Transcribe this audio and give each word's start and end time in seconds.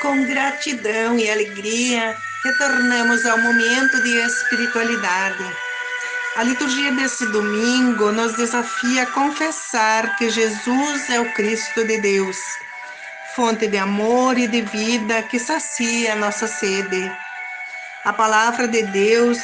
com 0.00 0.24
gratidão 0.24 1.18
e 1.18 1.30
alegria, 1.30 2.16
retornamos 2.44 3.26
ao 3.26 3.38
momento 3.38 4.02
de 4.02 4.10
espiritualidade. 4.26 5.44
A 6.36 6.42
liturgia 6.44 6.92
desse 6.92 7.26
domingo 7.32 8.12
nos 8.12 8.36
desafia 8.36 9.02
a 9.02 9.06
confessar 9.06 10.16
que 10.16 10.30
Jesus 10.30 11.10
é 11.10 11.18
o 11.18 11.32
Cristo 11.32 11.84
de 11.84 12.00
Deus, 12.00 12.36
fonte 13.34 13.66
de 13.66 13.76
amor 13.76 14.38
e 14.38 14.46
de 14.46 14.62
vida 14.62 15.22
que 15.22 15.38
sacia 15.38 16.14
nossa 16.14 16.46
sede. 16.46 17.10
A 18.04 18.12
palavra 18.12 18.68
de 18.68 18.82
Deus 18.84 19.38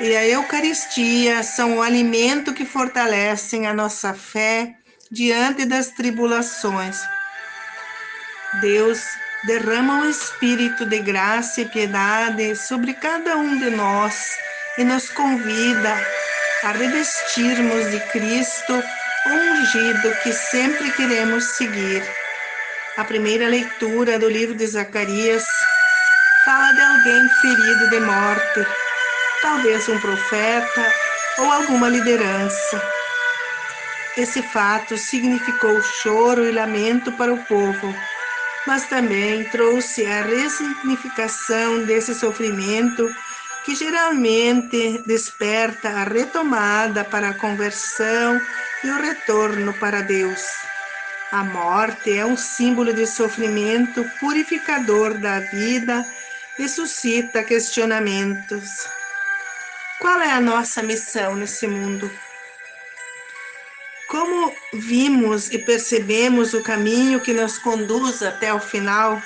e 0.00 0.16
a 0.16 0.26
Eucaristia 0.26 1.42
são 1.42 1.76
o 1.76 1.82
alimento 1.82 2.54
que 2.54 2.64
fortalecem 2.64 3.66
a 3.66 3.74
nossa 3.74 4.14
fé 4.14 4.74
diante 5.10 5.66
das 5.66 5.88
tribulações. 5.88 6.98
Deus 8.62 9.00
derrama 9.44 10.02
o 10.02 10.10
espírito 10.10 10.84
de 10.84 10.98
graça 10.98 11.62
e 11.62 11.64
piedade 11.64 12.54
sobre 12.56 12.92
cada 12.92 13.36
um 13.36 13.58
de 13.58 13.70
nós 13.70 14.36
e 14.76 14.84
nos 14.84 15.08
convida 15.10 15.96
a 16.62 16.72
revestirmos 16.72 17.90
de 17.90 18.00
Cristo 18.10 18.82
ungido 19.26 20.14
que 20.22 20.32
sempre 20.32 20.90
queremos 20.92 21.44
seguir. 21.56 22.02
A 22.96 23.04
primeira 23.04 23.48
leitura 23.48 24.18
do 24.18 24.28
livro 24.28 24.54
de 24.54 24.66
Zacarias 24.66 25.44
fala 26.44 26.72
de 26.72 26.80
alguém 26.82 27.28
ferido 27.40 27.90
de 27.90 28.00
morte, 28.00 28.66
talvez 29.40 29.88
um 29.88 29.98
profeta 30.00 30.92
ou 31.38 31.50
alguma 31.50 31.88
liderança. 31.88 32.82
Esse 34.16 34.42
fato 34.42 34.98
significou 34.98 35.80
choro 35.80 36.44
e 36.44 36.52
lamento 36.52 37.12
para 37.12 37.32
o 37.32 37.42
povo 37.44 37.94
mas 38.66 38.86
também 38.86 39.44
trouxe 39.44 40.06
a 40.06 40.22
ressignificação 40.22 41.84
desse 41.84 42.14
sofrimento 42.14 43.08
que 43.64 43.74
geralmente 43.74 45.02
desperta 45.06 45.88
a 45.88 46.04
retomada 46.04 47.04
para 47.04 47.30
a 47.30 47.34
conversão 47.34 48.40
e 48.82 48.90
o 48.90 49.00
retorno 49.00 49.72
para 49.74 50.02
Deus. 50.02 50.42
A 51.32 51.44
morte 51.44 52.16
é 52.16 52.24
um 52.24 52.36
símbolo 52.36 52.92
de 52.92 53.06
sofrimento 53.06 54.04
purificador 54.18 55.14
da 55.18 55.40
vida 55.40 56.04
e 56.58 56.68
suscita 56.68 57.44
questionamentos. 57.44 58.88
Qual 60.00 60.20
é 60.20 60.32
a 60.32 60.40
nossa 60.40 60.82
missão 60.82 61.36
nesse 61.36 61.66
mundo? 61.66 62.10
Como 64.10 64.52
vimos 64.72 65.52
e 65.52 65.58
percebemos 65.58 66.52
o 66.52 66.64
caminho 66.64 67.20
que 67.20 67.32
nos 67.32 67.58
conduz 67.58 68.24
até 68.24 68.52
o 68.52 68.58
final? 68.58 69.22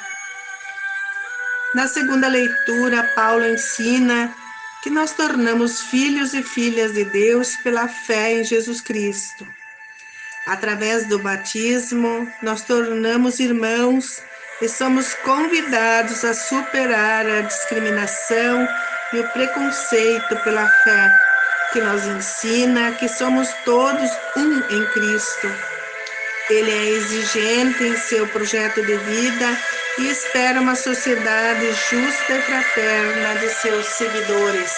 Na 1.75 1.89
segunda 1.89 2.29
leitura, 2.29 3.11
Paulo 3.15 3.47
ensina 3.47 4.35
que 4.83 4.91
nós 4.91 5.13
tornamos 5.13 5.81
filhos 5.81 6.35
e 6.35 6.43
filhas 6.43 6.93
de 6.93 7.03
Deus 7.07 7.57
pela 7.57 7.89
fé 7.89 8.35
em 8.35 8.45
Jesus 8.45 8.83
Cristo. 8.83 9.49
Através 10.47 11.09
do 11.09 11.19
batismo, 11.19 12.31
nós 12.43 12.61
tornamos 12.61 13.41
irmãos 13.41 14.23
e 14.61 14.69
somos 14.69 15.15
convidados 15.15 16.23
a 16.27 16.35
superar 16.35 17.27
a 17.27 17.41
discriminação 17.41 18.69
e 19.15 19.21
o 19.21 19.29
preconceito 19.31 20.37
pela 20.45 20.69
fé 20.69 21.24
que 21.75 21.81
nos 21.81 22.07
ensina 22.07 22.93
que 22.93 23.09
somos 23.09 23.49
todos 23.65 24.09
um 24.37 24.59
em 24.71 24.87
Cristo. 24.93 25.53
Ele 26.49 26.71
é 26.71 26.85
exigente 26.91 27.83
em 27.83 27.97
seu 27.97 28.29
projeto 28.29 28.81
de 28.81 28.97
vida 28.97 29.59
e 29.99 30.09
espera 30.09 30.61
uma 30.61 30.77
sociedade 30.77 31.67
justa 31.73 32.33
e 32.33 32.43
fraterna 32.43 33.41
de 33.41 33.49
seus 33.49 33.87
seguidores. 33.87 34.73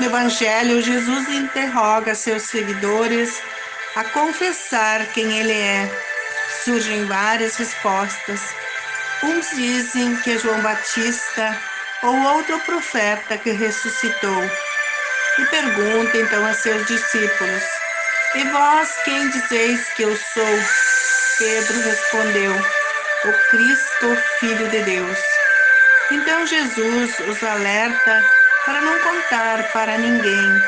No 0.00 0.06
Evangelho, 0.06 0.80
Jesus 0.80 1.28
interroga 1.28 2.14
seus 2.14 2.44
seguidores 2.44 3.38
a 3.96 4.04
confessar 4.04 5.04
quem 5.12 5.40
ele 5.40 5.52
é. 5.52 5.90
Surgem 6.64 7.04
várias 7.04 7.54
respostas. 7.56 8.40
Uns 9.22 9.50
dizem 9.50 10.16
que 10.16 10.30
é 10.30 10.38
João 10.38 10.62
Batista 10.62 11.54
ou 12.02 12.16
outro 12.16 12.58
profeta 12.60 13.36
que 13.36 13.50
ressuscitou 13.50 14.48
e 15.38 15.46
pergunta 15.46 16.18
então 16.18 16.44
a 16.44 16.52
seus 16.52 16.86
discípulos: 16.86 17.62
E 18.34 18.44
vós 18.44 18.90
quem 19.04 19.28
dizeis 19.30 19.88
que 19.94 20.02
eu 20.02 20.16
sou? 20.16 20.58
Pedro 21.38 21.80
respondeu: 21.80 22.52
O 23.24 23.32
Cristo, 23.50 24.16
Filho 24.40 24.68
de 24.68 24.82
Deus. 24.82 25.18
Então 26.10 26.46
Jesus 26.46 27.18
os 27.20 27.42
alerta 27.42 28.24
para 28.64 28.80
não 28.80 28.98
contar 29.00 29.70
para 29.72 29.96
ninguém, 29.96 30.62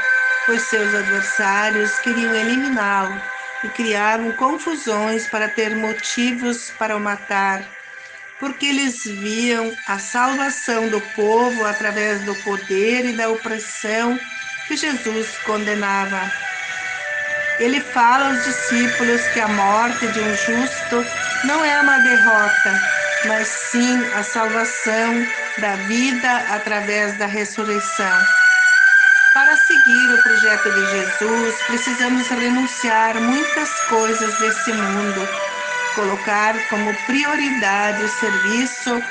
pois 0.47 0.63
seus 0.63 0.95
adversários 0.95 1.99
queriam 1.99 2.35
eliminá-lo 2.35 3.21
e 3.65 3.69
criavam 3.69 4.33
confusões 4.33 5.27
para 5.27 5.49
ter 5.49 5.75
motivos 5.75 6.71
para 6.79 6.97
o 6.97 7.01
matar, 7.01 7.63
porque 8.39 8.67
eles 8.67 9.05
viam 9.05 9.75
a 9.87 9.99
salvação 9.99 10.89
do 10.89 11.01
povo 11.15 11.65
através 11.65 12.23
do 12.23 12.35
poder 12.37 13.05
e 13.07 13.13
da 13.13 13.29
opressão 13.29 14.19
que 14.71 14.77
Jesus 14.77 15.37
condenava. 15.39 16.31
Ele 17.59 17.81
fala 17.81 18.29
aos 18.29 18.45
discípulos 18.45 19.21
que 19.33 19.41
a 19.41 19.49
morte 19.49 20.07
de 20.07 20.21
um 20.21 20.37
justo 20.37 21.05
não 21.45 21.65
é 21.65 21.81
uma 21.81 21.99
derrota, 21.99 22.81
mas 23.25 23.49
sim 23.49 24.01
a 24.15 24.23
salvação 24.23 25.27
da 25.59 25.75
vida 25.89 26.37
através 26.51 27.19
da 27.19 27.27
ressurreição. 27.27 28.19
Para 29.35 29.57
seguir 29.57 30.15
o 30.15 30.23
projeto 30.23 30.71
de 30.71 30.91
Jesus, 30.93 31.63
precisamos 31.67 32.29
renunciar 32.29 33.21
muitas 33.21 33.71
coisas 33.89 34.39
desse 34.39 34.73
mundo, 34.73 35.29
colocar 35.97 36.55
como 36.69 36.95
prioridade 37.07 38.05
o 38.05 38.09
serviço 38.09 39.03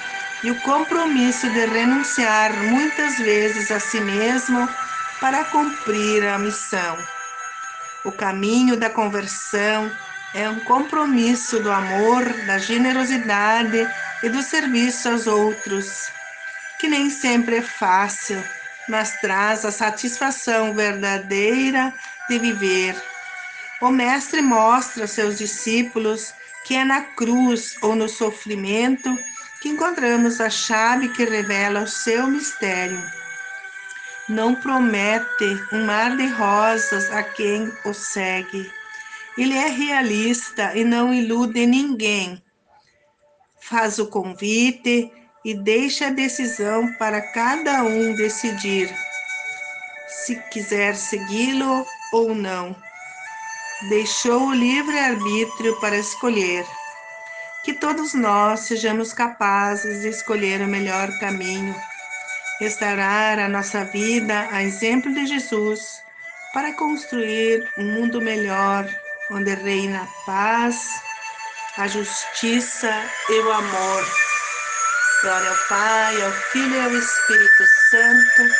e 0.41 0.51
o 0.51 0.61
compromisso 0.61 1.49
de 1.49 1.65
renunciar 1.65 2.53
muitas 2.53 3.17
vezes 3.17 3.69
a 3.71 3.79
si 3.81 3.99
mesmo 3.99 4.69
para 5.19 5.43
cumprir 5.45 6.25
a 6.25 6.37
missão. 6.37 6.97
O 8.05 8.11
caminho 8.11 8.77
da 8.77 8.89
conversão 8.89 9.91
é 10.33 10.49
um 10.49 10.59
compromisso 10.61 11.59
do 11.59 11.71
amor, 11.71 12.23
da 12.45 12.57
generosidade 12.57 13.87
e 14.23 14.29
do 14.29 14.41
serviço 14.41 15.09
aos 15.09 15.27
outros, 15.27 16.09
que 16.79 16.87
nem 16.87 17.09
sempre 17.09 17.57
é 17.57 17.61
fácil, 17.61 18.41
mas 18.87 19.19
traz 19.19 19.65
a 19.65 19.71
satisfação 19.71 20.73
verdadeira 20.73 21.93
de 22.29 22.39
viver. 22.39 22.95
O 23.81 23.89
Mestre 23.89 24.41
mostra 24.41 25.03
aos 25.03 25.11
seus 25.11 25.37
discípulos 25.37 26.33
que 26.65 26.75
é 26.75 26.85
na 26.85 27.01
cruz 27.01 27.75
ou 27.81 27.95
no 27.95 28.07
sofrimento 28.07 29.17
que 29.61 29.69
encontramos 29.69 30.39
a 30.39 30.49
chave 30.49 31.09
que 31.09 31.25
revela 31.25 31.81
o 31.81 31.87
seu 31.87 32.27
mistério 32.27 33.18
não 34.29 34.53
promete 34.53 35.59
um 35.73 35.85
mar 35.85 36.15
de 36.15 36.27
rosas 36.27 37.11
a 37.11 37.23
quem 37.23 37.73
o 37.83 37.93
segue. 37.93 38.71
Ele 39.35 39.57
é 39.57 39.67
realista 39.67 40.75
e 40.75 40.83
não 40.83 41.11
ilude 41.11 41.65
ninguém. 41.65 42.41
Faz 43.59 43.97
o 43.97 44.05
convite 44.05 45.11
e 45.43 45.53
deixa 45.55 46.07
a 46.07 46.11
decisão 46.11 46.93
para 46.93 47.21
cada 47.33 47.83
um 47.83 48.15
decidir 48.15 48.93
se 50.07 50.35
quiser 50.51 50.95
segui-lo 50.95 51.85
ou 52.13 52.35
não. 52.35 52.75
Deixou 53.89 54.49
o 54.49 54.53
livre-arbítrio 54.53 55.79
para 55.79 55.97
escolher. 55.97 56.65
Que 57.63 57.73
todos 57.73 58.13
nós 58.13 58.61
sejamos 58.61 59.11
capazes 59.11 60.01
de 60.01 60.09
escolher 60.09 60.61
o 60.61 60.67
melhor 60.67 61.09
caminho 61.19 61.75
restaurar 62.59 63.39
a 63.39 63.47
nossa 63.47 63.85
vida 63.85 64.47
a 64.51 64.61
exemplo 64.61 65.13
de 65.13 65.25
Jesus, 65.25 66.03
para 66.53 66.73
construir 66.73 67.67
um 67.77 67.85
mundo 67.85 68.19
melhor, 68.21 68.87
onde 69.31 69.53
reina 69.53 70.01
a 70.01 70.25
paz, 70.25 71.01
a 71.77 71.87
justiça 71.87 72.91
e 73.29 73.39
o 73.39 73.51
amor. 73.51 74.05
Glória 75.21 75.49
ao 75.49 75.57
Pai, 75.67 76.21
ao 76.21 76.31
Filho 76.51 76.75
e 76.75 76.81
ao 76.81 76.95
Espírito 76.95 77.65
Santo, 77.89 78.53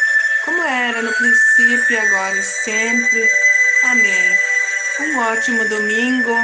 como 0.46 0.62
era 0.64 1.02
no 1.02 1.14
princípio, 1.14 2.02
agora 2.02 2.38
e 2.38 2.44
sempre. 2.44 3.30
Amém. 3.84 4.40
Um 5.02 5.20
ótimo 5.20 5.68
domingo 5.70 6.36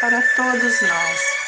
para 0.00 0.22
todos 0.36 0.80
nós. 0.80 1.47